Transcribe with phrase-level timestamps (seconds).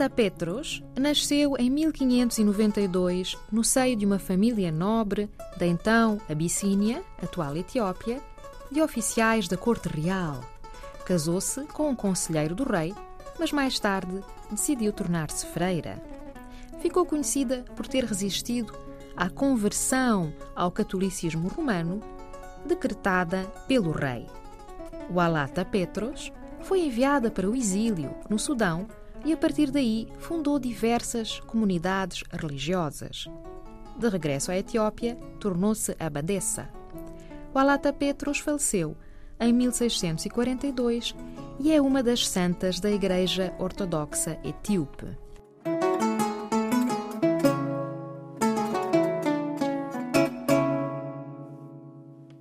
[0.00, 5.28] Walata Petros nasceu em 1592 no seio de uma família nobre
[5.58, 8.18] da então Abissínia, atual Etiópia,
[8.72, 10.40] de oficiais da corte real.
[11.04, 12.94] Casou-se com um conselheiro do rei,
[13.38, 16.02] mas mais tarde decidiu tornar-se freira.
[16.80, 18.72] Ficou conhecida por ter resistido
[19.14, 22.00] à conversão ao catolicismo romano
[22.64, 24.26] decretada pelo rei.
[25.10, 28.88] Walata Petros foi enviada para o exílio no Sudão
[29.24, 33.26] e a partir daí fundou diversas comunidades religiosas.
[33.96, 36.68] De regresso à Etiópia, tornou-se abadesa.
[37.54, 38.96] Walata Petros faleceu
[39.38, 41.14] em 1642
[41.58, 45.06] e é uma das santas da Igreja Ortodoxa Etíope.